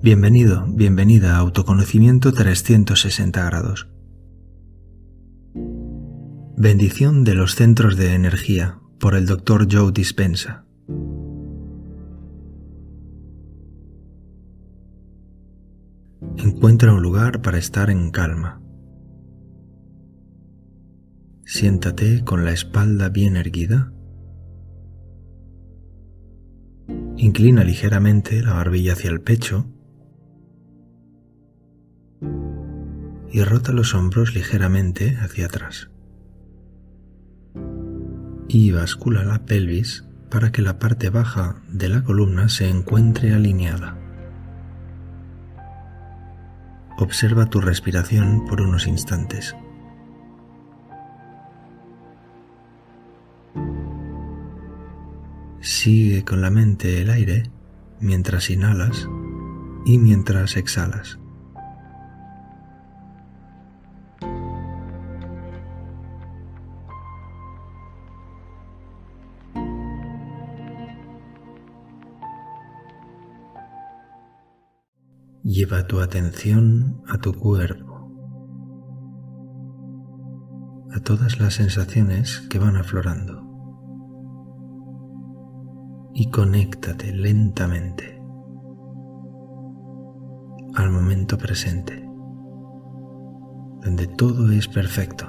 Bienvenido, 0.00 0.64
bienvenida 0.68 1.34
a 1.34 1.38
Autoconocimiento 1.38 2.32
360 2.32 3.44
grados. 3.44 3.88
Bendición 6.56 7.24
de 7.24 7.34
los 7.34 7.56
centros 7.56 7.96
de 7.96 8.14
energía 8.14 8.78
por 9.00 9.16
el 9.16 9.26
Dr. 9.26 9.66
Joe 9.68 9.90
Dispensa. 9.90 10.64
Encuentra 16.36 16.94
un 16.94 17.02
lugar 17.02 17.42
para 17.42 17.58
estar 17.58 17.90
en 17.90 18.12
calma. 18.12 18.62
Siéntate 21.44 22.22
con 22.22 22.44
la 22.44 22.52
espalda 22.52 23.08
bien 23.08 23.34
erguida. 23.34 23.92
Inclina 27.16 27.64
ligeramente 27.64 28.40
la 28.42 28.52
barbilla 28.52 28.92
hacia 28.92 29.10
el 29.10 29.20
pecho 29.20 29.74
y 33.30 33.42
rota 33.42 33.72
los 33.72 33.94
hombros 33.94 34.34
ligeramente 34.34 35.16
hacia 35.20 35.46
atrás. 35.46 35.90
Y 38.48 38.70
bascula 38.72 39.24
la 39.24 39.44
pelvis 39.44 40.04
para 40.30 40.52
que 40.52 40.62
la 40.62 40.78
parte 40.78 41.10
baja 41.10 41.56
de 41.68 41.88
la 41.88 42.02
columna 42.02 42.48
se 42.48 42.68
encuentre 42.68 43.32
alineada. 43.32 43.96
Observa 46.98 47.46
tu 47.46 47.60
respiración 47.60 48.46
por 48.46 48.60
unos 48.60 48.86
instantes. 48.86 49.54
Sigue 55.60 56.24
con 56.24 56.40
la 56.40 56.50
mente 56.50 57.02
el 57.02 57.10
aire 57.10 57.50
mientras 58.00 58.50
inhalas 58.50 59.08
y 59.84 59.98
mientras 59.98 60.56
exhalas. 60.56 61.18
Lleva 75.48 75.86
tu 75.86 76.00
atención 76.00 77.02
a 77.08 77.16
tu 77.16 77.32
cuerpo, 77.32 78.12
a 80.94 81.00
todas 81.00 81.40
las 81.40 81.54
sensaciones 81.54 82.40
que 82.50 82.58
van 82.58 82.76
aflorando 82.76 83.40
y 86.12 86.30
conéctate 86.30 87.14
lentamente 87.14 88.20
al 90.74 90.90
momento 90.90 91.38
presente, 91.38 92.06
donde 93.80 94.06
todo 94.06 94.52
es 94.52 94.68
perfecto. 94.68 95.24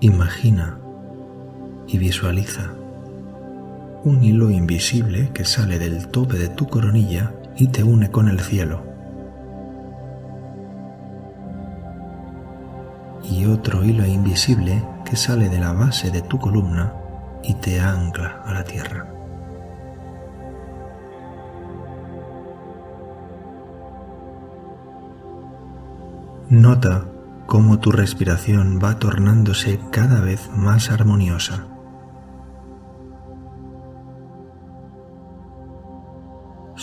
Imagina 0.00 0.80
y 1.92 1.98
visualiza 1.98 2.70
un 4.04 4.24
hilo 4.24 4.50
invisible 4.50 5.30
que 5.34 5.44
sale 5.44 5.78
del 5.78 6.08
tope 6.08 6.38
de 6.38 6.48
tu 6.48 6.66
coronilla 6.68 7.34
y 7.56 7.68
te 7.68 7.84
une 7.84 8.10
con 8.10 8.28
el 8.28 8.40
cielo. 8.40 8.82
Y 13.22 13.44
otro 13.44 13.84
hilo 13.84 14.06
invisible 14.06 14.82
que 15.04 15.16
sale 15.16 15.50
de 15.50 15.58
la 15.58 15.72
base 15.72 16.10
de 16.10 16.22
tu 16.22 16.38
columna 16.38 16.94
y 17.42 17.54
te 17.54 17.80
ancla 17.80 18.42
a 18.46 18.54
la 18.54 18.64
tierra. 18.64 19.06
Nota 26.48 27.04
cómo 27.46 27.78
tu 27.78 27.92
respiración 27.92 28.80
va 28.82 28.98
tornándose 28.98 29.78
cada 29.92 30.20
vez 30.20 30.48
más 30.56 30.90
armoniosa. 30.90 31.69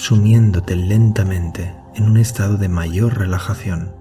Sumiéndote 0.07 0.77
lentamente 0.77 1.75
en 1.95 2.05
un 2.05 2.15
estado 2.15 2.55
de 2.55 2.69
mayor 2.69 3.17
relajación. 3.17 3.93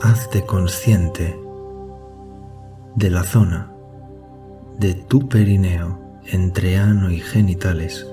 Hazte 0.00 0.46
consciente 0.46 1.36
de 2.94 3.10
la 3.10 3.24
zona 3.24 3.72
de 4.78 4.94
tu 4.94 5.28
perineo 5.28 6.20
entre 6.26 6.78
ano 6.78 7.10
y 7.10 7.18
genitales, 7.18 8.06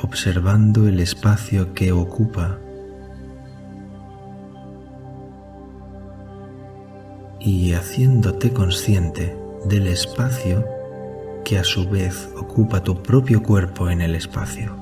observando 0.00 0.86
el 0.86 1.00
espacio 1.00 1.74
que 1.74 1.90
ocupa 1.90 2.60
y 7.40 7.72
haciéndote 7.72 8.52
consciente 8.52 9.36
del 9.64 9.86
espacio 9.86 10.64
que 11.44 11.58
a 11.58 11.64
su 11.64 11.88
vez 11.88 12.28
ocupa 12.36 12.84
tu 12.84 13.02
propio 13.02 13.42
cuerpo 13.42 13.90
en 13.90 14.02
el 14.02 14.14
espacio. 14.14 14.76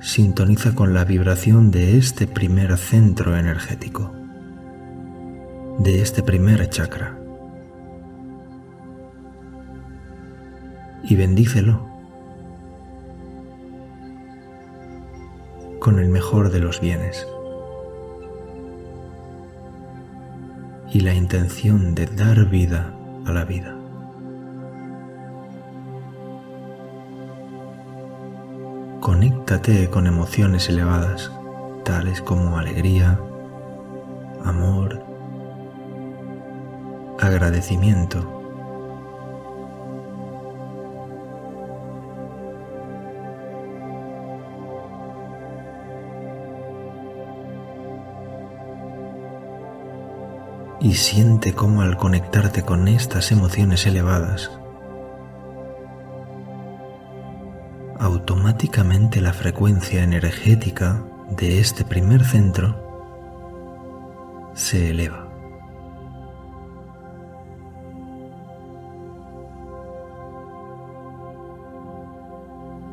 Sintoniza 0.00 0.74
con 0.74 0.94
la 0.94 1.04
vibración 1.04 1.70
de 1.70 1.96
este 1.96 2.26
primer 2.26 2.76
centro 2.76 3.36
energético, 3.36 4.12
de 5.78 6.02
este 6.02 6.22
primer 6.22 6.68
chakra, 6.68 7.18
y 11.04 11.16
bendícelo 11.16 11.91
con 15.82 15.98
el 15.98 16.10
mejor 16.10 16.52
de 16.52 16.60
los 16.60 16.80
bienes 16.80 17.26
y 20.92 21.00
la 21.00 21.12
intención 21.12 21.96
de 21.96 22.06
dar 22.06 22.48
vida 22.48 22.94
a 23.26 23.32
la 23.32 23.44
vida. 23.44 23.76
Conéctate 29.00 29.90
con 29.90 30.06
emociones 30.06 30.68
elevadas, 30.68 31.32
tales 31.84 32.22
como 32.22 32.58
alegría, 32.58 33.18
amor, 34.44 35.02
agradecimiento, 37.18 38.41
y 50.82 50.94
siente 50.94 51.54
cómo 51.54 51.82
al 51.82 51.96
conectarte 51.96 52.64
con 52.64 52.88
estas 52.88 53.30
emociones 53.30 53.86
elevadas, 53.86 54.50
automáticamente 58.00 59.20
la 59.20 59.32
frecuencia 59.32 60.02
energética 60.02 61.04
de 61.30 61.60
este 61.60 61.84
primer 61.84 62.24
centro 62.24 62.74
se 64.54 64.90
eleva. 64.90 65.28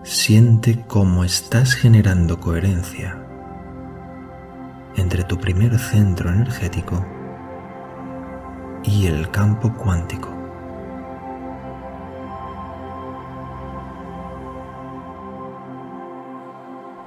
Siente 0.03 0.83
cómo 0.85 1.23
estás 1.23 1.73
generando 1.73 2.39
coherencia 2.39 3.17
entre 4.95 5.23
tu 5.23 5.39
primer 5.39 5.79
centro 5.79 6.29
energético 6.29 7.03
y 8.83 9.07
el 9.07 9.29
campo 9.29 9.73
cuántico. 9.73 10.29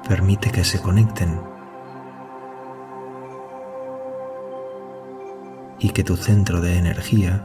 Permite 0.08 0.50
que 0.50 0.64
se 0.64 0.80
conecten 0.80 1.40
y 5.78 5.90
que 5.90 6.04
tu 6.04 6.16
centro 6.16 6.60
de 6.60 6.76
energía 6.76 7.42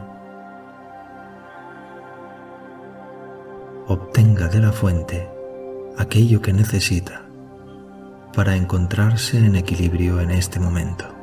obtenga 3.86 4.48
de 4.48 4.60
la 4.60 4.72
fuente 4.72 5.28
aquello 5.96 6.40
que 6.42 6.52
necesita 6.52 7.22
para 8.34 8.54
encontrarse 8.54 9.38
en 9.38 9.56
equilibrio 9.56 10.20
en 10.20 10.30
este 10.30 10.60
momento. 10.60 11.17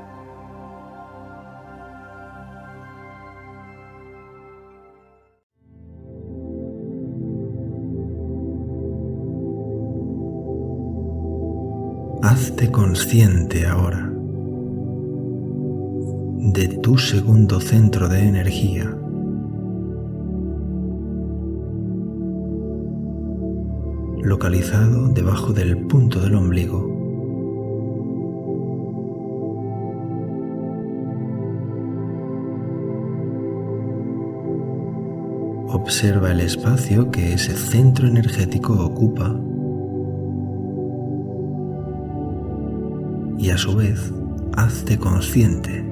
Consciente 12.71 13.67
ahora 13.67 14.12
de 16.53 16.67
tu 16.81 16.97
segundo 16.97 17.59
centro 17.59 18.09
de 18.09 18.27
energía. 18.27 18.97
localizado 24.23 25.09
debajo 25.09 25.53
del 25.53 25.85
punto 25.85 26.19
del 26.19 26.33
ombligo. 26.33 26.79
Observa 35.69 36.31
el 36.31 36.39
espacio 36.39 37.11
que 37.11 37.33
ese 37.33 37.56
centro 37.56 38.07
energético 38.07 38.73
ocupa 38.73 39.39
y 43.45 43.51
a 43.51 43.59
su 43.59 43.75
vez 43.75 44.12
hazte 44.57 44.97
consciente 44.97 45.86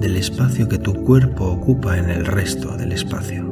del 0.00 0.16
espacio 0.16 0.68
que 0.68 0.78
tu 0.78 0.92
cuerpo 1.04 1.44
ocupa 1.44 1.96
en 1.96 2.10
el 2.10 2.26
resto 2.26 2.76
del 2.76 2.90
espacio. 2.90 3.44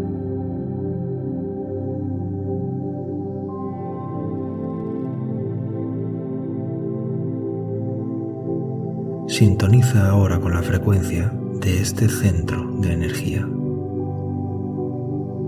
Sintoniza 9.28 10.10
ahora 10.10 10.40
con 10.40 10.52
la 10.52 10.62
frecuencia 10.62 11.32
de 11.60 11.80
este 11.80 12.08
centro 12.08 12.68
de 12.80 12.94
energía 12.94 13.48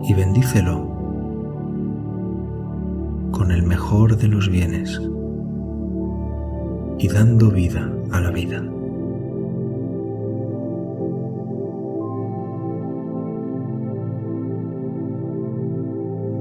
y 0.05 0.15
bendícelo 0.15 0.87
con 3.33 3.51
el 3.51 3.65
mejor 3.65 4.17
de 4.17 4.29
los 4.29 4.49
bienes 4.49 5.01
y 6.99 7.09
dando 7.09 7.51
vida 7.51 7.89
a 8.11 8.21
la 8.21 8.31
vida. 8.31 8.63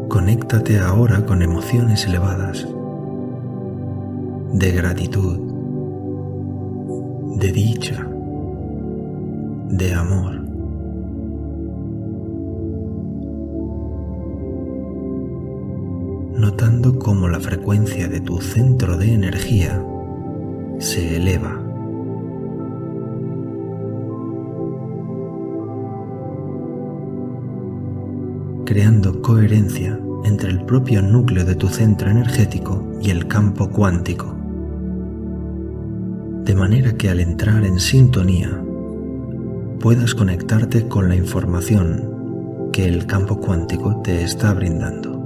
Conéctate 0.09 0.79
ahora 0.79 1.25
con 1.25 1.41
emociones 1.41 2.05
elevadas 2.05 2.67
de 4.53 4.71
gratitud, 4.71 5.39
de 7.37 7.51
dicha, 7.51 8.07
de 9.69 9.93
amor. 9.93 10.41
Notando 16.39 16.97
cómo 16.97 17.27
la 17.27 17.39
frecuencia 17.39 18.07
de 18.07 18.21
tu 18.21 18.39
centro 18.41 18.97
de 18.97 19.13
energía 19.13 19.83
se 20.79 21.17
eleva. 21.17 21.67
creando 28.67 29.21
coherencia 29.21 29.97
entre 30.25 30.49
el 30.49 30.65
propio 30.65 31.01
núcleo 31.01 31.45
de 31.45 31.55
tu 31.55 31.69
centro 31.69 32.11
energético 32.11 32.85
y 33.01 33.11
el 33.11 33.25
campo 33.29 33.69
cuántico, 33.69 34.35
de 36.43 36.53
manera 36.53 36.97
que 36.97 37.09
al 37.09 37.21
entrar 37.21 37.63
en 37.63 37.79
sintonía 37.79 38.61
puedas 39.79 40.13
conectarte 40.13 40.85
con 40.89 41.07
la 41.07 41.15
información 41.15 42.69
que 42.73 42.85
el 42.85 43.05
campo 43.05 43.39
cuántico 43.39 44.01
te 44.03 44.23
está 44.23 44.53
brindando. 44.53 45.16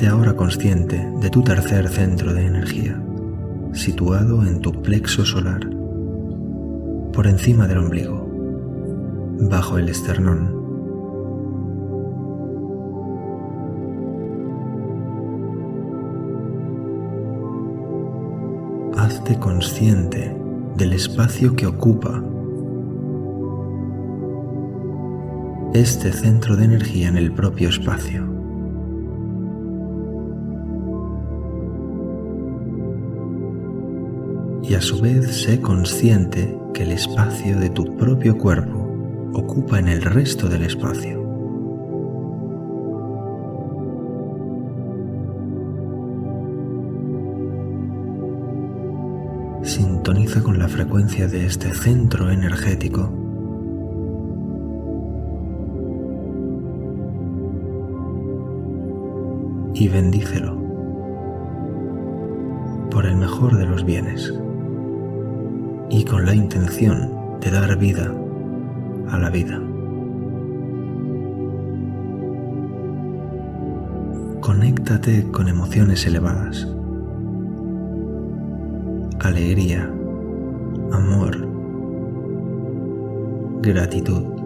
Hazte 0.00 0.12
ahora 0.12 0.34
consciente 0.34 1.12
de 1.20 1.28
tu 1.28 1.42
tercer 1.42 1.86
centro 1.86 2.32
de 2.32 2.46
energía, 2.46 2.98
situado 3.74 4.46
en 4.46 4.62
tu 4.62 4.72
plexo 4.80 5.26
solar, 5.26 5.60
por 7.12 7.26
encima 7.26 7.68
del 7.68 7.76
ombligo, 7.76 8.26
bajo 9.40 9.76
el 9.76 9.90
esternón. 9.90 10.56
Hazte 18.96 19.38
consciente 19.38 20.34
del 20.78 20.94
espacio 20.94 21.54
que 21.54 21.66
ocupa 21.66 22.24
este 25.74 26.10
centro 26.10 26.56
de 26.56 26.64
energía 26.64 27.08
en 27.08 27.18
el 27.18 27.32
propio 27.32 27.68
espacio. 27.68 28.29
Y 34.70 34.76
a 34.76 34.80
su 34.80 35.00
vez 35.00 35.42
sé 35.42 35.60
consciente 35.60 36.56
que 36.72 36.84
el 36.84 36.92
espacio 36.92 37.58
de 37.58 37.70
tu 37.70 37.96
propio 37.96 38.38
cuerpo 38.38 38.88
ocupa 39.32 39.80
en 39.80 39.88
el 39.88 40.00
resto 40.00 40.48
del 40.48 40.62
espacio. 40.62 41.18
Sintoniza 49.64 50.40
con 50.40 50.60
la 50.60 50.68
frecuencia 50.68 51.26
de 51.26 51.46
este 51.46 51.74
centro 51.74 52.30
energético 52.30 53.12
y 59.74 59.88
bendícelo 59.88 60.54
por 62.88 63.06
el 63.06 63.16
mejor 63.16 63.56
de 63.56 63.66
los 63.66 63.84
bienes 63.84 64.32
y 65.90 66.04
con 66.04 66.24
la 66.24 66.34
intención 66.34 67.38
de 67.40 67.50
dar 67.50 67.76
vida 67.76 68.14
a 69.10 69.18
la 69.18 69.28
vida. 69.30 69.60
Conéctate 74.40 75.30
con 75.30 75.48
emociones 75.48 76.06
elevadas. 76.06 76.66
Alegría, 79.20 79.90
amor, 80.92 81.48
gratitud. 83.60 84.40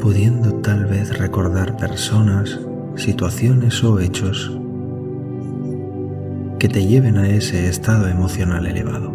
pudiendo 0.00 0.54
tal 0.62 0.86
vez 0.86 1.18
recordar 1.18 1.76
personas, 1.76 2.60
situaciones 2.94 3.82
o 3.84 3.98
hechos 3.98 4.58
que 6.58 6.68
te 6.68 6.84
lleven 6.84 7.16
a 7.18 7.28
ese 7.28 7.68
estado 7.68 8.08
emocional 8.08 8.66
elevado. 8.66 9.12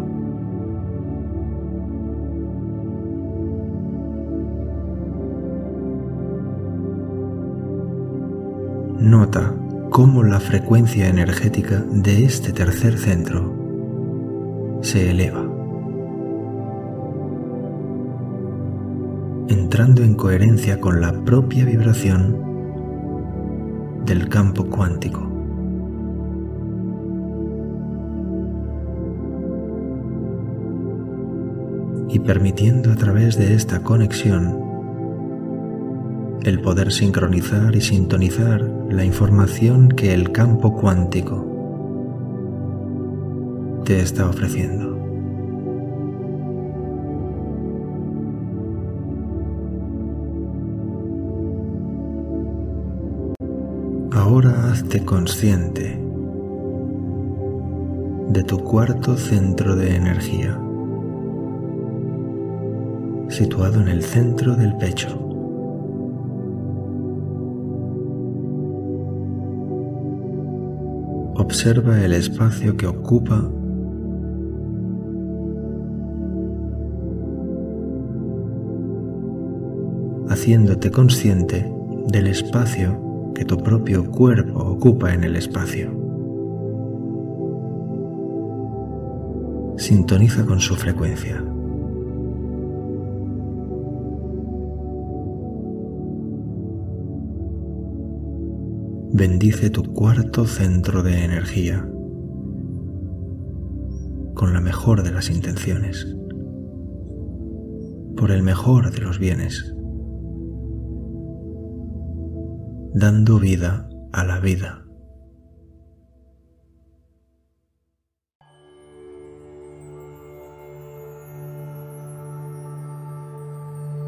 Nota 8.98 9.54
cómo 9.90 10.22
la 10.22 10.40
frecuencia 10.40 11.08
energética 11.08 11.84
de 11.90 12.24
este 12.24 12.52
tercer 12.52 12.96
centro 12.98 13.52
se 14.80 15.10
eleva, 15.10 15.42
entrando 19.48 20.02
en 20.02 20.14
coherencia 20.14 20.80
con 20.80 21.02
la 21.02 21.12
propia 21.12 21.66
vibración 21.66 22.42
del 24.06 24.28
campo 24.30 24.64
cuántico. 24.64 25.33
Y 32.14 32.20
permitiendo 32.20 32.92
a 32.92 32.94
través 32.94 33.36
de 33.36 33.54
esta 33.54 33.82
conexión 33.82 34.62
el 36.44 36.60
poder 36.60 36.92
sincronizar 36.92 37.74
y 37.74 37.80
sintonizar 37.80 38.62
la 38.88 39.04
información 39.04 39.88
que 39.88 40.14
el 40.14 40.30
campo 40.30 40.76
cuántico 40.76 41.44
te 43.84 43.98
está 44.00 44.28
ofreciendo. 44.28 44.94
Ahora 54.12 54.70
hazte 54.70 55.04
consciente 55.04 56.00
de 58.28 58.42
tu 58.44 58.58
cuarto 58.58 59.16
centro 59.16 59.74
de 59.74 59.96
energía 59.96 60.60
situado 63.34 63.80
en 63.80 63.88
el 63.88 64.02
centro 64.04 64.54
del 64.54 64.76
pecho. 64.76 65.08
Observa 71.36 72.00
el 72.04 72.12
espacio 72.12 72.76
que 72.76 72.86
ocupa 72.86 73.50
haciéndote 80.28 80.92
consciente 80.92 81.68
del 82.06 82.28
espacio 82.28 83.32
que 83.34 83.44
tu 83.44 83.58
propio 83.58 84.08
cuerpo 84.12 84.60
ocupa 84.60 85.12
en 85.12 85.24
el 85.24 85.34
espacio. 85.34 85.90
Sintoniza 89.76 90.46
con 90.46 90.60
su 90.60 90.76
frecuencia. 90.76 91.44
Bendice 99.16 99.70
tu 99.70 99.84
cuarto 99.84 100.44
centro 100.44 101.04
de 101.04 101.24
energía 101.24 101.88
con 104.34 104.52
la 104.52 104.60
mejor 104.60 105.04
de 105.04 105.12
las 105.12 105.30
intenciones, 105.30 106.04
por 108.16 108.32
el 108.32 108.42
mejor 108.42 108.90
de 108.90 108.98
los 108.98 109.20
bienes, 109.20 109.72
dando 112.92 113.38
vida 113.38 113.88
a 114.12 114.24
la 114.24 114.40
vida. 114.40 114.84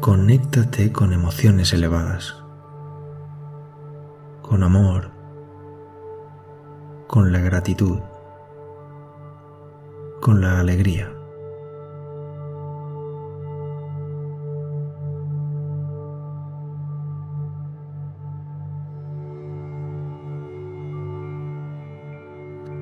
Conéctate 0.01 0.91
con 0.91 1.13
emociones 1.13 1.71
elevadas, 1.71 2.43
con 4.47 4.63
amor, 4.63 5.11
con 7.07 7.31
la 7.31 7.39
gratitud 7.39 7.99
con 10.21 10.41
la 10.41 10.59
alegría. 10.59 11.13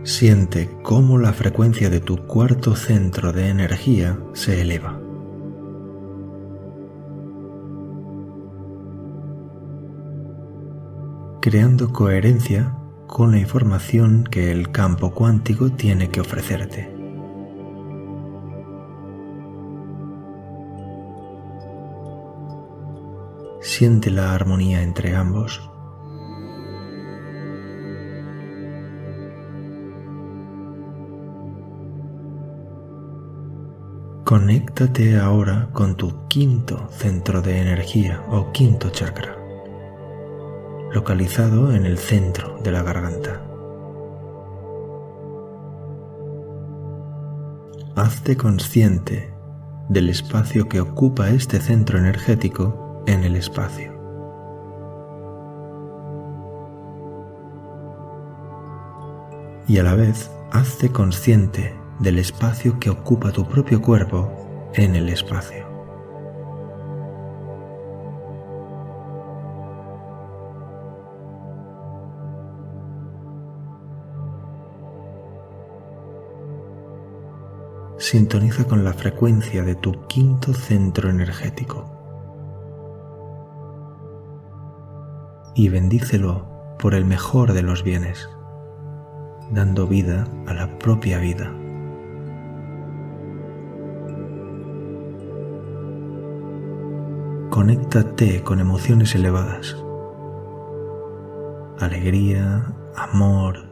Siente 0.04 0.70
cómo 0.84 1.18
la 1.18 1.34
frecuencia 1.34 1.90
de 1.90 2.00
tu 2.00 2.26
cuarto 2.26 2.76
centro 2.76 3.32
de 3.32 3.50
energía 3.50 4.18
se 4.34 4.62
eleva. 4.62 5.05
Creando 11.46 11.94
coherencia 11.94 12.75
con 13.06 13.30
la 13.30 13.38
información 13.38 14.24
que 14.24 14.50
el 14.50 14.72
campo 14.72 15.12
cuántico 15.12 15.70
tiene 15.70 16.10
que 16.10 16.20
ofrecerte. 16.20 16.92
Siente 23.62 24.10
la 24.10 24.34
armonía 24.34 24.82
entre 24.82 25.16
ambos. 25.16 25.70
Conéctate 34.24 35.20
ahora 35.20 35.70
con 35.74 35.96
tu 35.96 36.28
quinto 36.28 36.90
centro 36.90 37.44
de 37.44 37.62
energía 37.62 38.24
o 38.32 38.52
quinto 38.52 38.90
chakra, 38.90 39.38
localizado 40.96 41.74
en 41.74 41.86
el 41.86 41.98
centro 41.98 42.58
de 42.64 42.72
la 42.72 42.82
garganta. 42.82 43.42
Hazte 47.98 48.38
consciente 48.38 49.34
del 49.90 50.08
espacio 50.08 50.70
que 50.70 50.80
ocupa 50.80 51.32
este 51.32 51.60
centro 51.60 52.00
energético 52.00 53.04
en 53.08 53.25
el 53.25 53.36
espacio. 53.36 53.92
Y 59.68 59.78
a 59.80 59.84
la 59.84 59.96
vez 59.96 60.32
hazte 60.54 60.94
consciente 60.94 61.75
del 62.00 62.20
espacio 62.20 62.80
que 62.80 62.90
ocupa 62.90 63.34
tu 63.34 63.46
propio 63.46 63.82
cuerpo 63.82 64.72
en 64.75 64.96
el 64.96 65.10
espacio. 65.10 65.75
Sintoniza 78.06 78.66
con 78.66 78.84
la 78.84 78.94
frecuencia 78.94 79.64
de 79.64 79.74
tu 79.74 80.06
quinto 80.06 80.54
centro 80.54 81.10
energético. 81.10 81.92
y 85.56 85.70
bendícelo 85.70 86.46
por 86.78 86.94
el 86.94 87.04
mejor 87.04 87.54
de 87.54 87.64
los 87.64 87.84
bienes, 87.84 88.30
dando 89.50 89.88
vida 89.88 90.28
a 90.46 90.54
la 90.54 90.78
propia 90.78 91.18
vida. 91.18 91.52
Conéctate 97.50 98.44
con 98.44 98.60
emociones 98.60 99.16
elevadas, 99.16 99.76
alegría, 101.80 102.72
amor, 102.96 103.68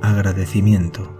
agradecimiento. 0.00 1.15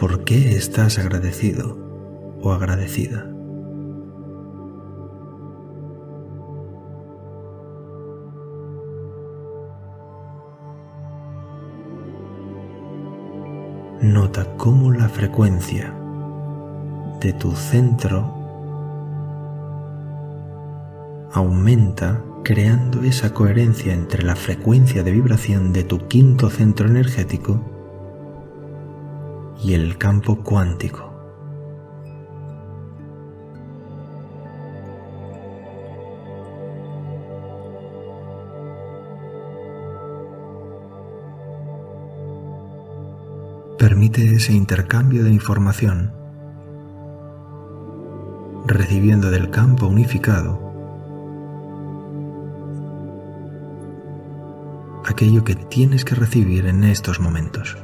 ¿Por 0.00 0.24
qué 0.24 0.56
estás 0.56 0.98
agradecido 0.98 1.76
o 2.40 2.52
agradecida? 2.52 3.26
Nota 14.00 14.56
cómo 14.56 14.90
la 14.90 15.10
frecuencia 15.10 15.94
de 17.20 17.34
tu 17.34 17.50
centro 17.50 18.32
aumenta 21.30 22.24
creando 22.42 23.02
esa 23.02 23.34
coherencia 23.34 23.92
entre 23.92 24.22
la 24.22 24.34
frecuencia 24.34 25.02
de 25.02 25.10
vibración 25.10 25.74
de 25.74 25.84
tu 25.84 26.08
quinto 26.08 26.48
centro 26.48 26.88
energético 26.88 27.79
y 29.62 29.74
el 29.74 29.98
campo 29.98 30.42
cuántico. 30.42 31.10
permite 43.80 44.34
ese 44.34 44.52
intercambio 44.52 45.24
de 45.24 45.32
información, 45.32 46.12
recibiendo 48.66 49.30
del 49.30 49.48
campo 49.48 49.86
unificado 49.86 50.60
aquello 55.06 55.44
que 55.44 55.54
tienes 55.54 56.04
que 56.04 56.14
recibir 56.14 56.66
en 56.66 56.84
estos 56.84 57.20
momentos. 57.20 57.78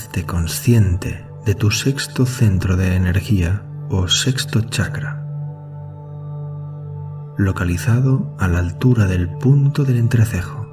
Hazte 0.00 0.24
consciente 0.24 1.26
de 1.44 1.54
tu 1.54 1.70
sexto 1.70 2.24
centro 2.24 2.78
de 2.78 2.96
energía 2.96 3.62
o 3.90 4.08
sexto 4.08 4.62
chakra, 4.62 5.22
localizado 7.36 8.34
a 8.38 8.48
la 8.48 8.60
altura 8.60 9.04
del 9.04 9.28
punto 9.28 9.84
del 9.84 9.98
entrecejo, 9.98 10.66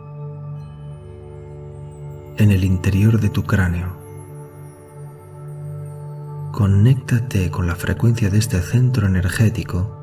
en 2.37 2.51
el 2.51 2.63
interior 2.63 3.19
de 3.19 3.27
tu 3.27 3.43
cráneo. 3.43 3.97
Conéctate 6.53 7.51
con 7.51 7.67
la 7.67 7.75
frecuencia 7.75 8.29
de 8.29 8.37
este 8.37 8.61
centro 8.61 9.07
energético 9.07 9.93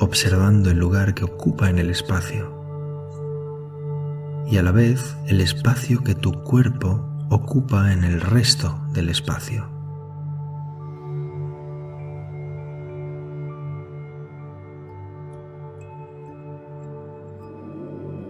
observando 0.00 0.70
el 0.70 0.76
lugar 0.76 1.14
que 1.14 1.24
ocupa 1.24 1.70
en 1.70 1.78
el 1.78 1.88
espacio 1.88 2.65
y 4.48 4.58
a 4.58 4.62
la 4.62 4.70
vez 4.70 5.16
el 5.26 5.40
espacio 5.40 6.02
que 6.04 6.14
tu 6.14 6.32
cuerpo 6.44 7.04
ocupa 7.30 7.92
en 7.92 8.04
el 8.04 8.20
resto 8.20 8.78
del 8.92 9.08
espacio. 9.08 9.68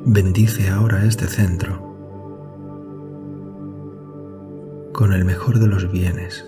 Bendice 0.08 0.70
ahora 0.70 1.04
este 1.04 1.26
centro 1.26 1.86
con 4.92 5.12
el 5.12 5.26
mejor 5.26 5.58
de 5.58 5.66
los 5.66 5.90
bienes, 5.92 6.46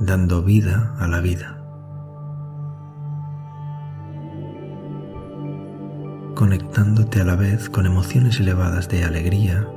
dando 0.00 0.42
vida 0.42 0.96
a 0.98 1.06
la 1.06 1.20
vida. 1.20 1.61
Conectándote 6.34 7.20
a 7.20 7.24
la 7.24 7.36
vez 7.36 7.68
con 7.68 7.86
emociones 7.86 8.40
elevadas 8.40 8.88
de 8.88 9.04
alegría, 9.04 9.68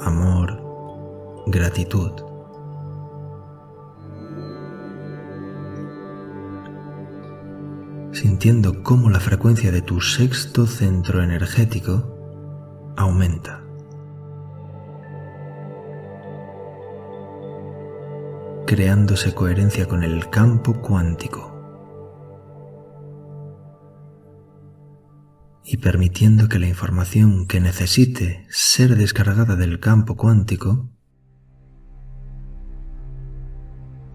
amor, 0.00 0.62
gratitud. 1.46 2.12
Sintiendo 8.12 8.82
cómo 8.82 9.08
la 9.10 9.20
frecuencia 9.20 9.70
de 9.72 9.82
tu 9.82 10.00
sexto 10.00 10.66
centro 10.66 11.22
energético 11.22 12.94
aumenta. 12.96 13.60
creándose 18.70 19.34
coherencia 19.34 19.88
con 19.88 20.04
el 20.04 20.30
campo 20.30 20.74
cuántico 20.74 21.49
y 25.64 25.76
permitiendo 25.76 26.48
que 26.48 26.58
la 26.58 26.68
información 26.68 27.46
que 27.46 27.60
necesite 27.60 28.46
ser 28.48 28.96
descargada 28.96 29.56
del 29.56 29.80
campo 29.80 30.16
cuántico 30.16 30.88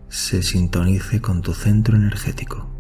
se 0.10 0.44
sintonice 0.44 1.22
con 1.22 1.42
tu 1.42 1.54
centro 1.54 1.98
energético. 1.98 2.72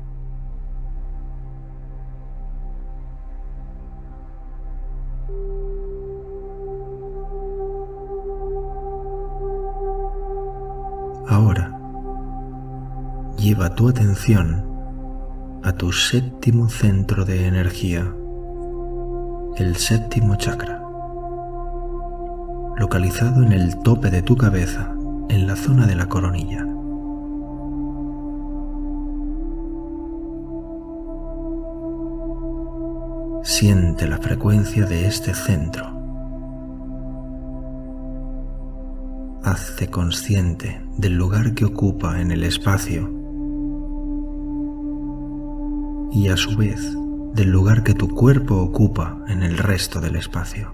Ahora, 11.28 11.78
lleva 13.38 13.76
tu 13.76 13.90
atención 13.90 14.64
a 15.64 15.74
tu 15.74 15.92
séptimo 15.92 16.70
centro 16.70 17.26
de 17.26 17.48
energía, 17.48 18.16
el 19.58 19.78
séptimo 19.78 20.36
chakra, 20.36 20.82
localizado 22.78 23.42
en 23.42 23.54
el 23.54 23.78
tope 23.80 24.10
de 24.10 24.22
tu 24.22 24.36
cabeza, 24.36 24.94
en 25.30 25.48
la 25.48 25.56
zona 25.56 25.88
de 25.88 25.96
la 25.96 26.08
coronilla. 26.08 26.66
Siente 33.44 34.08
la 34.08 34.18
frecuencia 34.18 34.86
de 34.86 35.08
este 35.08 35.34
centro. 35.34 35.96
hazte 39.46 39.90
consciente 39.92 40.82
del 40.98 41.14
lugar 41.14 41.54
que 41.54 41.66
ocupa 41.66 42.20
en 42.20 42.32
el 42.32 42.44
espacio 42.44 43.08
y 46.12 46.30
a 46.30 46.36
su 46.36 46.58
vez 46.58 46.98
del 47.36 47.50
lugar 47.50 47.84
que 47.84 47.94
tu 47.94 48.08
cuerpo 48.08 48.56
ocupa 48.56 49.18
en 49.28 49.44
el 49.44 49.58
resto 49.58 50.00
del 50.00 50.16
espacio. 50.16 50.74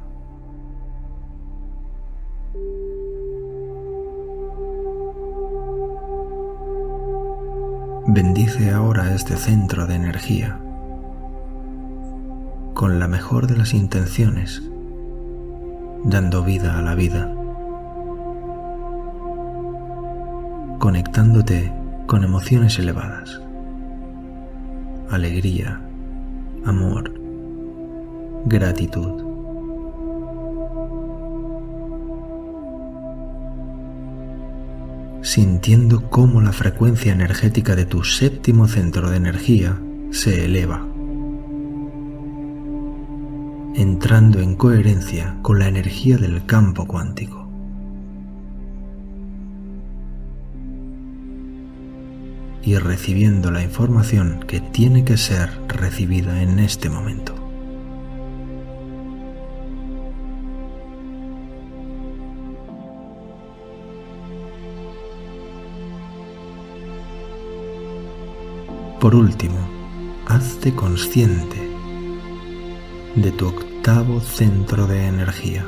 Bendice 8.07 8.71
ahora 8.71 9.13
este 9.13 9.35
centro 9.37 9.87
de 9.87 9.95
energía 9.95 10.59
con 12.73 12.99
la 12.99 13.07
mejor 13.07 13.47
de 13.47 13.57
las 13.57 13.73
intenciones, 13.73 14.63
dando 16.03 16.43
vida 16.43 16.77
a 16.77 16.81
la 16.81 16.95
vida. 16.95 17.35
conectándote 20.81 21.71
con 22.07 22.23
emociones 22.23 22.79
elevadas, 22.79 23.39
alegría, 25.11 25.79
amor, 26.65 27.13
gratitud. 28.45 29.23
Sintiendo 35.21 36.09
cómo 36.09 36.41
la 36.41 36.51
frecuencia 36.51 37.13
energética 37.13 37.75
de 37.75 37.85
tu 37.85 38.03
séptimo 38.03 38.67
centro 38.67 39.09
de 39.09 39.17
energía 39.17 39.79
se 40.11 40.45
eleva, 40.45 40.85
entrando 43.75 44.39
en 44.39 44.55
coherencia 44.55 45.37
con 45.41 45.59
la 45.59 45.67
energía 45.67 46.17
del 46.17 46.45
campo 46.45 46.85
cuántico. 46.85 47.40
Y 52.63 52.77
recibiendo 52.77 53.51
la 53.51 53.63
información 53.63 54.43
que 54.47 54.61
tiene 54.61 55.03
que 55.03 55.17
ser 55.17 55.49
recibida 55.67 56.41
en 56.41 56.59
este 56.59 56.89
momento. 56.89 57.35
Por 68.99 69.15
último, 69.15 69.57
hazte 70.27 70.75
consciente 70.75 71.57
de 73.15 73.31
tu 73.31 73.47
octavo 73.47 74.19
centro 74.21 74.85
de 74.85 75.07
energía. 75.07 75.65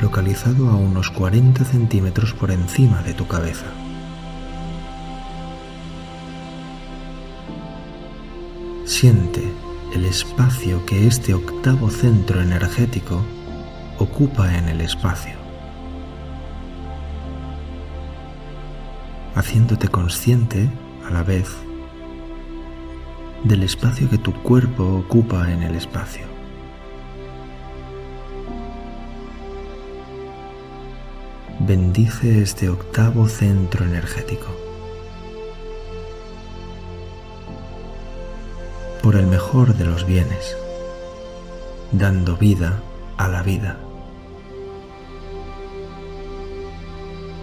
Localizado 0.00 0.68
a 0.70 0.76
unos 0.76 1.10
40 1.10 1.64
centímetros 1.64 2.32
por 2.32 2.50
encima 2.50 3.02
de 3.02 3.14
tu 3.14 3.26
cabeza. 3.26 3.66
Siente 8.84 9.42
el 9.94 10.04
espacio 10.04 10.84
que 10.86 11.06
este 11.06 11.34
octavo 11.34 11.90
centro 11.90 12.40
energético 12.40 13.22
ocupa 13.98 14.56
en 14.56 14.68
el 14.68 14.80
espacio, 14.80 15.34
haciéndote 19.34 19.88
consciente 19.88 20.70
a 21.06 21.10
la 21.10 21.22
vez 21.22 21.48
del 23.44 23.62
espacio 23.62 24.08
que 24.10 24.18
tu 24.18 24.32
cuerpo 24.42 24.84
ocupa 24.84 25.50
en 25.50 25.62
el 25.62 25.74
espacio. 25.74 26.39
Bendice 31.70 32.42
este 32.42 32.68
octavo 32.68 33.28
centro 33.28 33.84
energético. 33.84 34.48
Por 39.04 39.14
el 39.14 39.28
mejor 39.28 39.76
de 39.76 39.84
los 39.84 40.04
bienes, 40.04 40.56
dando 41.92 42.36
vida 42.36 42.82
a 43.18 43.28
la 43.28 43.44
vida. 43.44 43.78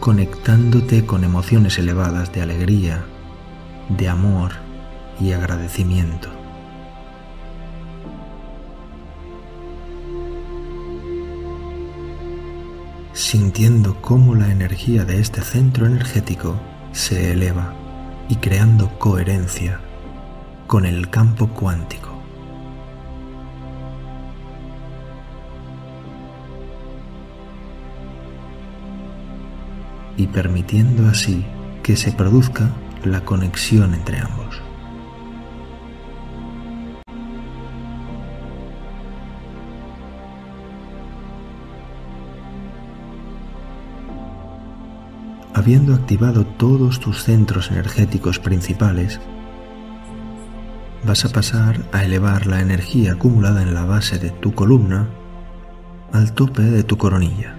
Conectándote 0.01 1.05
con 1.05 1.23
emociones 1.23 1.77
elevadas 1.77 2.33
de 2.33 2.41
alegría, 2.41 3.05
de 3.87 4.09
amor 4.09 4.51
y 5.21 5.31
agradecimiento. 5.31 6.36
Sintiendo 13.27 14.01
cómo 14.01 14.35
la 14.35 14.49
energía 14.53 15.03
de 15.03 15.19
este 15.19 15.41
centro 15.41 15.85
energético 15.85 16.55
se 16.93 17.33
eleva 17.33 17.73
y 18.29 18.37
creando 18.37 18.97
coherencia 18.99 19.81
con 20.65 20.85
el 20.85 21.09
campo 21.09 21.47
cuántico. 21.49 22.07
y 30.15 30.25
permitiendo 30.27 31.07
así 31.09 31.45
que 31.83 31.95
se 31.95 32.11
produzca 32.11 32.71
la 33.03 33.23
conexión 33.23 33.93
entre 33.93 34.17
ambos. 34.17 34.66
Habiendo 45.57 45.95
activado 45.95 46.45
todos 46.45 46.99
tus 46.99 47.23
centros 47.23 47.71
energéticos 47.71 48.37
principales, 48.37 49.19
vas 51.03 51.25
a 51.25 51.29
pasar 51.29 51.83
a 51.91 52.03
elevar 52.03 52.45
la 52.45 52.61
energía 52.61 53.13
acumulada 53.13 53.63
en 53.63 53.73
la 53.73 53.83
base 53.83 54.19
de 54.19 54.29
tu 54.29 54.53
columna 54.53 55.07
al 56.13 56.31
tope 56.33 56.61
de 56.61 56.83
tu 56.83 56.97
coronilla. 56.97 57.55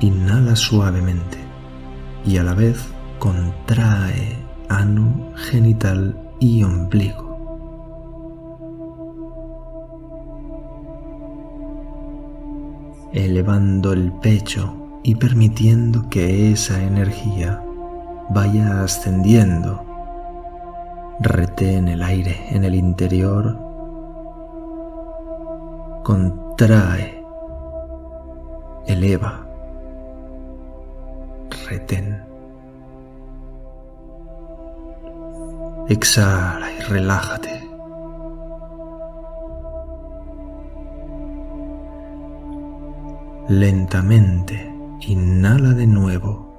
Inhala 0.00 0.56
suavemente 0.56 1.36
y 2.24 2.38
a 2.38 2.42
la 2.42 2.54
vez 2.54 2.82
contrae 3.18 4.38
ano, 4.70 5.30
genital 5.36 6.18
y 6.40 6.62
ombligo. 6.62 7.25
Elevando 13.16 13.94
el 13.94 14.12
pecho 14.12 15.00
y 15.02 15.14
permitiendo 15.14 16.08
que 16.10 16.52
esa 16.52 16.82
energía 16.82 17.62
vaya 18.28 18.82
ascendiendo. 18.82 19.82
Retén 21.20 21.88
el 21.88 22.02
aire 22.02 22.36
en 22.50 22.64
el 22.64 22.74
interior. 22.74 23.58
Contrae. 26.04 27.24
Eleva. 28.86 29.46
Retén. 31.68 32.22
Exhala 35.88 36.70
y 36.70 36.80
relájate. 36.82 37.55
Lentamente 43.48 44.74
inhala 45.02 45.72
de 45.72 45.86
nuevo. 45.86 46.52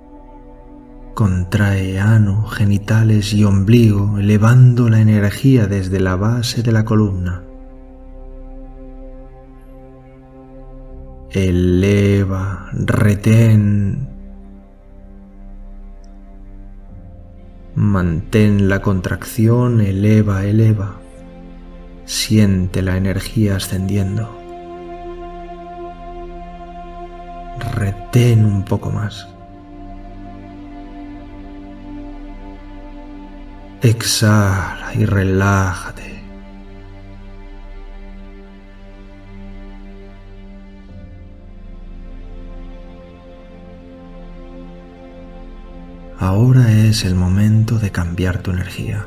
Contrae 1.13 1.99
ano, 1.99 2.45
genitales 2.45 3.33
y 3.33 3.43
ombligo, 3.43 4.17
elevando 4.19 4.87
la 4.87 5.01
energía 5.01 5.67
desde 5.67 5.99
la 5.99 6.15
base 6.15 6.63
de 6.63 6.71
la 6.71 6.85
columna. 6.85 7.43
Eleva, 11.31 12.69
retén. 12.71 14.07
Mantén 17.75 18.69
la 18.69 18.81
contracción, 18.81 19.81
eleva, 19.81 20.45
eleva. 20.45 21.01
Siente 22.05 22.81
la 22.81 22.95
energía 22.95 23.57
ascendiendo. 23.57 24.46
Retén 27.67 28.45
un 28.45 28.63
poco 28.63 28.89
más. 28.89 29.27
Exhala 33.81 34.93
y 34.95 35.05
relájate. 35.05 36.17
Ahora 46.19 46.71
es 46.71 47.05
el 47.05 47.13
momento 47.13 47.77
de 47.77 47.91
cambiar 47.91 48.39
tu 48.39 48.51
energía. 48.51 49.05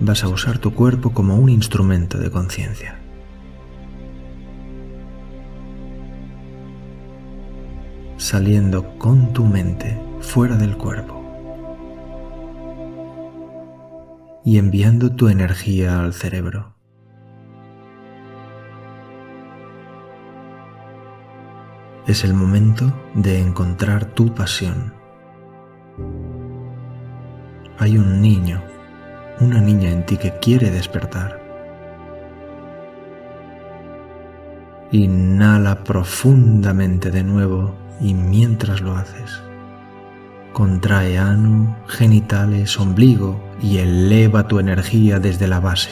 Vas 0.00 0.22
a 0.22 0.28
usar 0.28 0.58
tu 0.58 0.72
cuerpo 0.72 1.12
como 1.12 1.36
un 1.36 1.48
instrumento 1.48 2.18
de 2.18 2.30
conciencia. 2.30 3.03
Saliendo 8.16 8.98
con 8.98 9.32
tu 9.32 9.44
mente 9.44 10.00
fuera 10.20 10.56
del 10.56 10.76
cuerpo 10.76 11.24
y 14.44 14.58
enviando 14.58 15.10
tu 15.10 15.28
energía 15.28 16.00
al 16.00 16.12
cerebro. 16.12 16.74
Es 22.06 22.22
el 22.24 22.34
momento 22.34 22.92
de 23.14 23.40
encontrar 23.40 24.04
tu 24.04 24.34
pasión. 24.34 24.92
Hay 27.78 27.96
un 27.96 28.20
niño, 28.20 28.62
una 29.40 29.60
niña 29.60 29.90
en 29.90 30.04
ti 30.04 30.18
que 30.18 30.38
quiere 30.38 30.70
despertar. 30.70 31.40
Inhala 34.92 35.82
profundamente 35.82 37.10
de 37.10 37.24
nuevo 37.24 37.83
y 38.00 38.14
mientras 38.14 38.80
lo 38.80 38.96
haces, 38.96 39.42
contrae 40.52 41.18
ano, 41.18 41.76
genitales, 41.86 42.78
ombligo 42.78 43.40
y 43.60 43.78
eleva 43.78 44.48
tu 44.48 44.58
energía 44.58 45.18
desde 45.18 45.48
la 45.48 45.60
base. 45.60 45.90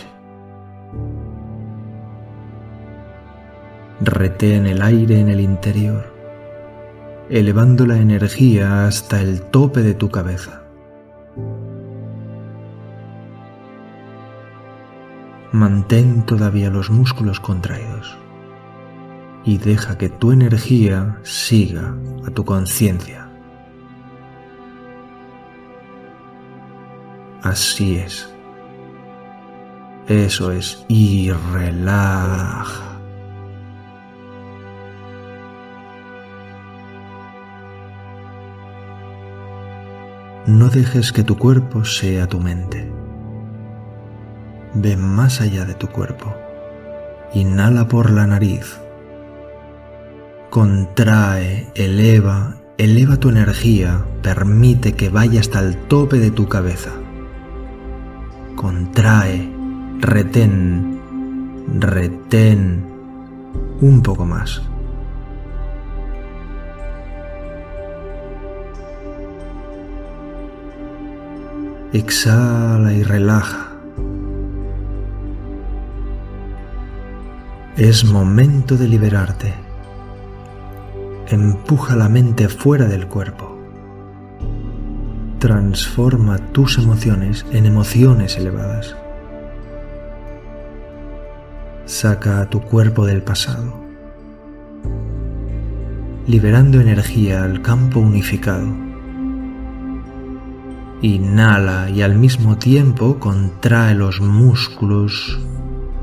Retén 4.00 4.66
el 4.66 4.82
aire 4.82 5.20
en 5.20 5.28
el 5.28 5.40
interior, 5.40 6.12
elevando 7.30 7.86
la 7.86 7.96
energía 7.96 8.86
hasta 8.86 9.20
el 9.20 9.42
tope 9.42 9.82
de 9.82 9.94
tu 9.94 10.10
cabeza. 10.10 10.62
Mantén 15.52 16.22
todavía 16.22 16.70
los 16.70 16.90
músculos 16.90 17.38
contraídos 17.38 18.16
y 19.44 19.58
deja 19.58 19.98
que 19.98 20.08
tu 20.08 20.32
energía 20.32 21.18
siga 21.22 21.94
a 22.26 22.30
tu 22.30 22.44
conciencia. 22.44 23.28
Así 27.42 27.96
es. 27.96 28.32
Eso 30.06 30.52
es. 30.52 30.84
Y 30.88 31.30
relaja. 31.52 33.00
No 40.46 40.68
dejes 40.68 41.12
que 41.12 41.22
tu 41.22 41.36
cuerpo 41.36 41.84
sea 41.84 42.28
tu 42.28 42.38
mente. 42.38 42.90
Ve 44.74 44.96
más 44.96 45.40
allá 45.40 45.64
de 45.64 45.74
tu 45.74 45.88
cuerpo. 45.88 46.34
Inhala 47.34 47.88
por 47.88 48.10
la 48.10 48.26
nariz 48.26 48.78
Contrae, 50.52 51.72
eleva, 51.74 52.56
eleva 52.76 53.16
tu 53.16 53.30
energía, 53.30 54.04
permite 54.20 54.92
que 54.92 55.08
vaya 55.08 55.40
hasta 55.40 55.60
el 55.60 55.78
tope 55.88 56.18
de 56.18 56.30
tu 56.30 56.46
cabeza. 56.46 56.90
Contrae, 58.54 59.50
retén, 60.00 61.00
retén, 61.80 62.84
un 63.80 64.02
poco 64.02 64.26
más. 64.26 64.60
Exhala 71.94 72.92
y 72.92 73.02
relaja. 73.02 73.72
Es 77.78 78.04
momento 78.04 78.76
de 78.76 78.86
liberarte 78.86 79.61
empuja 81.32 81.96
la 81.96 82.08
mente 82.08 82.48
fuera 82.48 82.86
del 82.86 83.06
cuerpo. 83.06 83.58
Transforma 85.38 86.38
tus 86.52 86.78
emociones 86.78 87.46
en 87.50 87.66
emociones 87.66 88.36
elevadas. 88.36 88.94
Saca 91.86 92.40
a 92.40 92.48
tu 92.48 92.60
cuerpo 92.60 93.06
del 93.06 93.22
pasado, 93.22 93.74
liberando 96.26 96.80
energía 96.80 97.44
al 97.44 97.62
campo 97.62 98.00
unificado. 98.00 98.68
Inhala 101.00 101.90
y 101.90 102.02
al 102.02 102.14
mismo 102.14 102.58
tiempo 102.58 103.18
contrae 103.18 103.94
los 103.94 104.20
músculos 104.20 105.40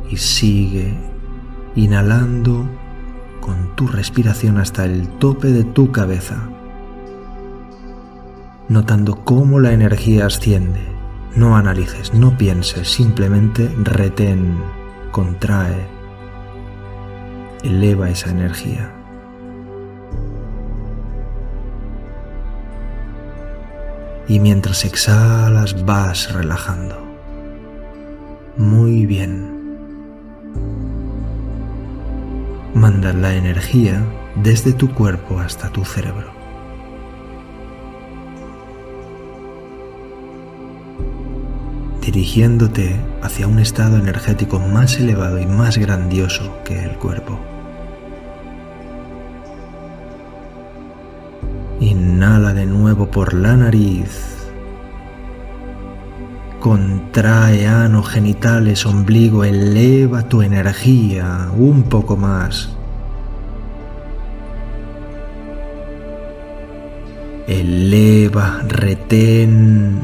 y 0.10 0.18
sigue 0.18 0.98
inhalando 1.76 2.68
con 3.40 3.76
tu 3.76 3.88
respiración 3.88 4.58
hasta 4.58 4.86
el 4.86 5.08
tope 5.08 5.48
de 5.48 5.64
tu 5.64 5.92
cabeza, 5.92 6.50
notando 8.68 9.24
cómo 9.24 9.60
la 9.60 9.72
energía 9.72 10.26
asciende. 10.26 10.82
No 11.36 11.56
analices, 11.56 12.14
no 12.14 12.38
pienses, 12.38 12.92
simplemente 12.92 13.70
retén, 13.84 14.58
contrae, 15.12 15.88
eleva 17.64 18.10
esa 18.10 18.32
energía. 18.32 18.92
Y 24.28 24.40
mientras 24.40 24.86
exhalas 24.86 25.86
vas 25.86 26.34
relajando. 26.34 26.96
Muy 28.58 29.06
bien. 29.06 29.59
Manda 32.74 33.14
la 33.14 33.36
energía 33.36 34.04
desde 34.36 34.74
tu 34.74 34.94
cuerpo 34.94 35.40
hasta 35.40 35.70
tu 35.70 35.86
cerebro. 35.86 36.40
dirigiéndote 42.12 43.00
hacia 43.22 43.48
un 43.48 43.60
estado 43.60 43.98
energético 43.98 44.60
más 44.60 44.98
elevado 44.98 45.40
y 45.40 45.46
más 45.46 45.78
grandioso 45.78 46.58
que 46.66 46.84
el 46.84 46.98
cuerpo. 46.98 47.40
Inhala 51.80 52.56
de 52.56 52.66
nuevo 52.66 53.12
por 53.12 53.36
la 53.36 53.56
nariz 53.56 54.39
Contrae 56.60 57.68
ano, 57.68 58.04
genitales, 58.04 58.86
ombligo, 58.86 59.46
eleva 59.46 60.24
tu 60.24 60.42
energía 60.42 61.48
un 61.56 61.84
poco 61.84 62.18
más. 62.18 62.76
Eleva, 67.48 68.62
retén. 68.68 70.04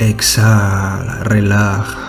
Exhala, 0.00 1.22
relaja. 1.22 2.05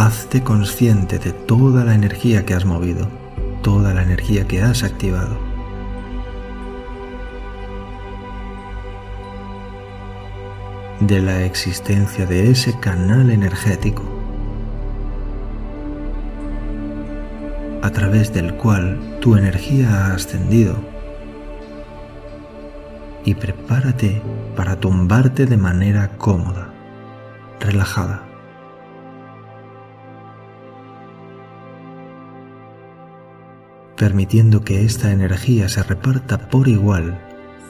Hazte 0.00 0.42
consciente 0.42 1.18
de 1.18 1.32
toda 1.32 1.84
la 1.84 1.94
energía 1.94 2.46
que 2.46 2.54
has 2.54 2.64
movido, 2.64 3.06
toda 3.60 3.92
la 3.92 4.02
energía 4.02 4.48
que 4.48 4.62
has 4.62 4.82
activado. 4.82 5.36
De 11.00 11.20
la 11.20 11.44
existencia 11.44 12.24
de 12.24 12.50
ese 12.50 12.80
canal 12.80 13.28
energético 13.28 14.02
a 17.82 17.90
través 17.90 18.32
del 18.32 18.54
cual 18.54 19.18
tu 19.20 19.36
energía 19.36 20.06
ha 20.06 20.14
ascendido. 20.14 20.76
Y 23.26 23.34
prepárate 23.34 24.22
para 24.56 24.76
tumbarte 24.76 25.44
de 25.44 25.58
manera 25.58 26.16
cómoda, 26.16 26.72
relajada. 27.60 28.29
Permitiendo 34.00 34.64
que 34.64 34.82
esta 34.82 35.12
energía 35.12 35.68
se 35.68 35.82
reparta 35.82 36.48
por 36.48 36.68
igual 36.68 37.20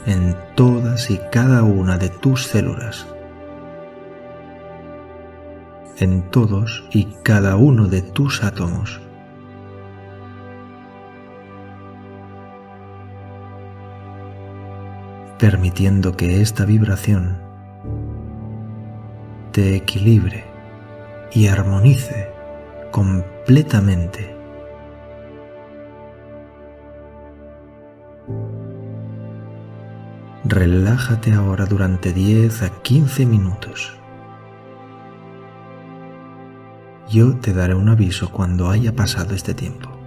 en 0.07 0.37
todas 0.55 1.11
y 1.11 1.19
cada 1.33 1.65
una 1.65 1.99
de 1.99 2.09
tus 2.09 2.45
células, 2.47 3.05
en 5.97 6.23
todos 6.31 6.85
y 6.93 7.07
cada 7.25 7.57
uno 7.57 7.89
de 7.89 8.03
tus 8.03 8.45
átomos. 8.45 9.01
permitiendo 15.39 16.17
que 16.19 16.43
esta 16.43 16.67
vibración 16.67 17.39
te 19.53 19.75
equilibre 19.75 20.45
y 21.33 21.47
armonice 21.47 22.29
completamente 22.91 24.40
Relájate 30.51 31.33
ahora 31.33 31.65
durante 31.65 32.13
10 32.13 32.63
a 32.65 32.83
15 32.83 33.25
minutos. 33.25 33.97
Yo 37.09 37.37
te 37.37 37.53
daré 37.53 37.77
un 37.77 37.89
aviso 37.89 38.33
cuando 38.33 38.69
haya 38.69 38.93
pasado 38.93 39.37
este 39.37 39.55
tiempo. 39.55 40.00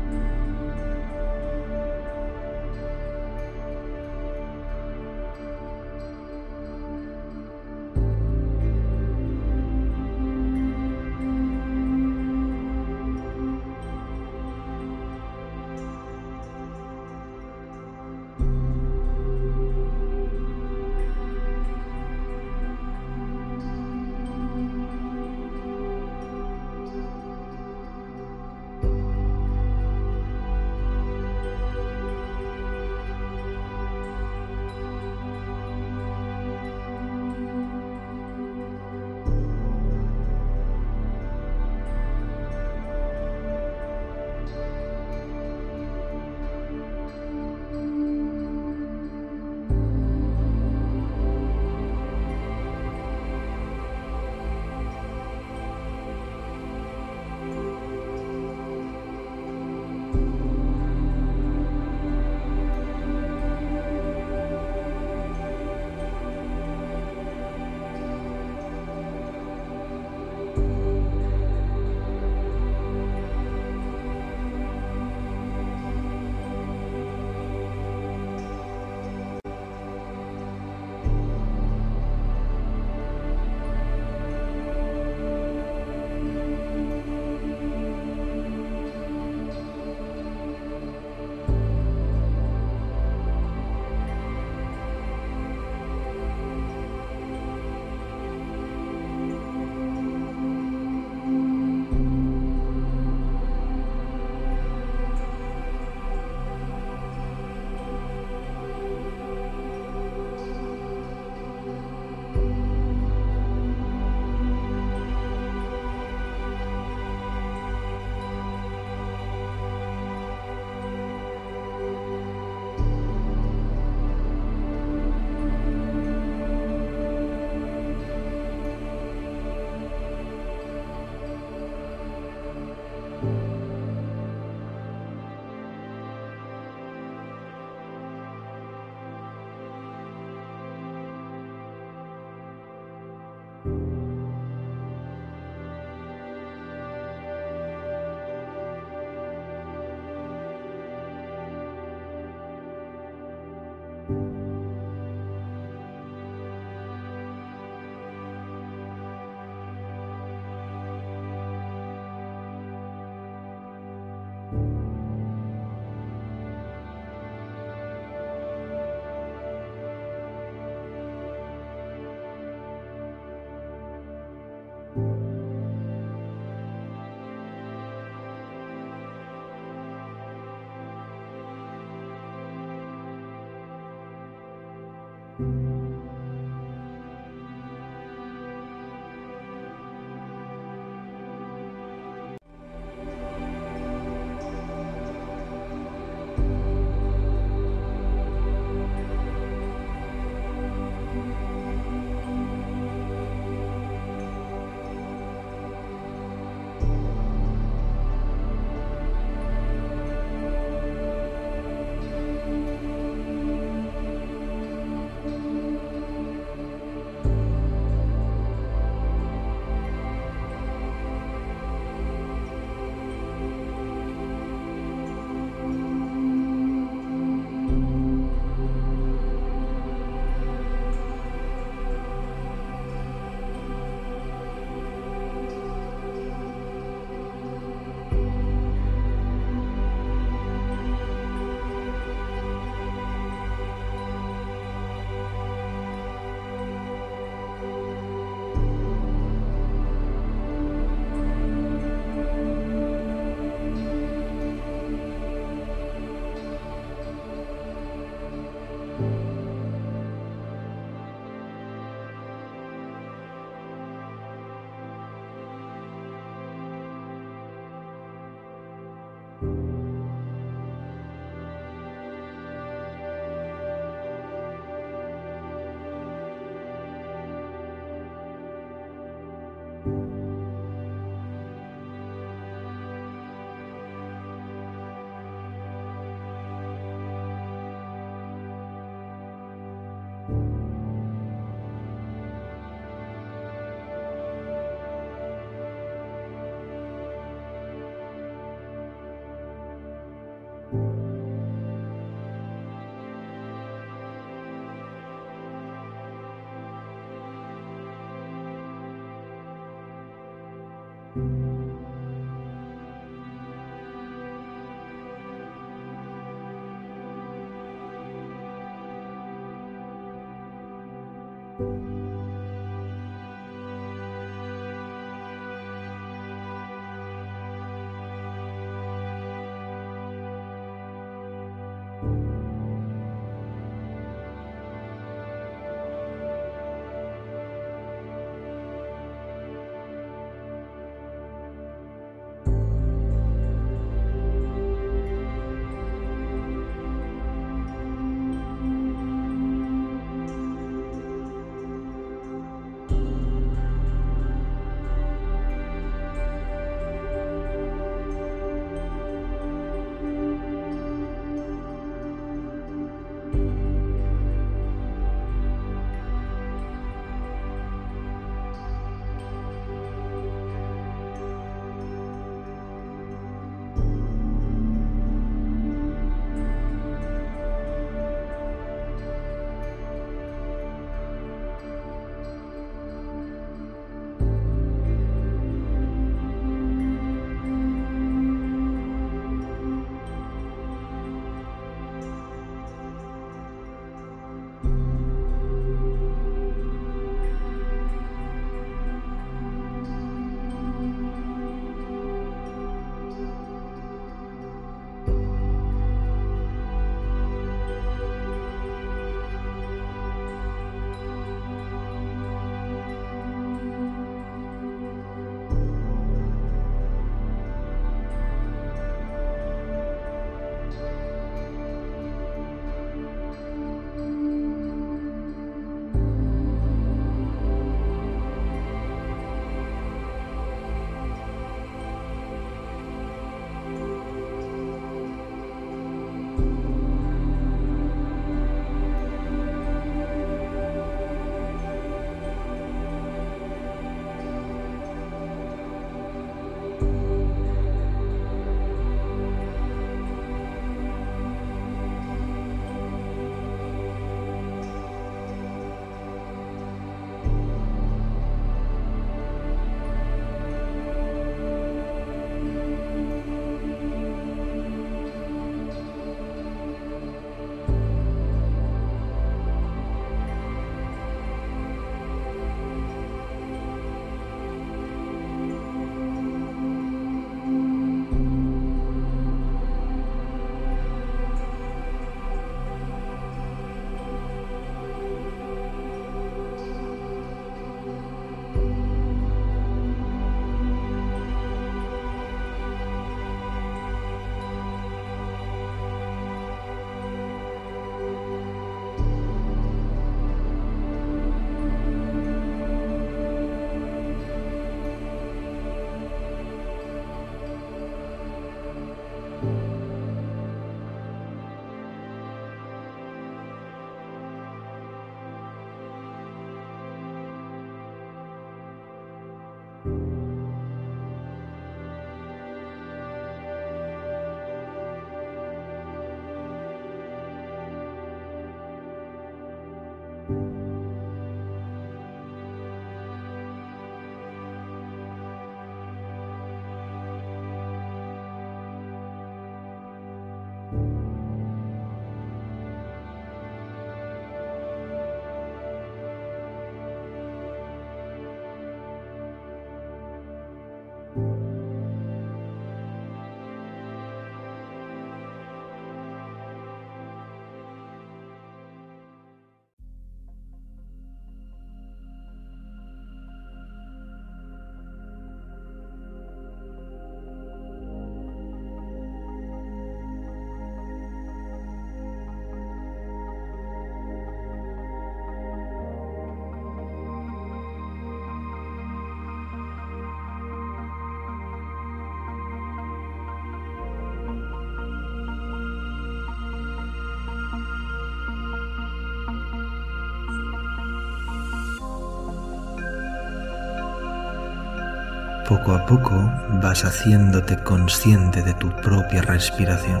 Poco 595.50 595.72
a 595.72 595.84
poco 595.84 596.14
vas 596.62 596.84
haciéndote 596.84 597.56
consciente 597.64 598.40
de 598.40 598.54
tu 598.54 598.70
propia 598.82 599.20
respiración, 599.20 600.00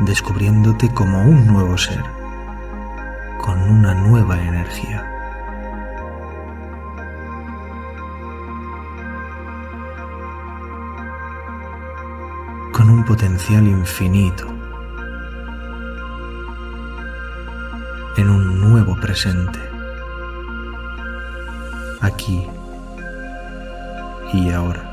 descubriéndote 0.00 0.92
como 0.92 1.22
un 1.22 1.46
nuevo 1.46 1.78
ser, 1.78 2.02
con 3.38 3.62
una 3.62 3.94
nueva 3.94 4.42
energía. 4.42 5.06
Con 12.72 12.90
un 12.90 13.04
potencial 13.04 13.68
infinito, 13.68 14.48
en 18.16 18.30
un 18.30 18.60
nuevo 18.68 18.96
presente, 18.96 19.60
aquí 22.00 22.48
y 24.32 24.50
ahora. 24.50 24.89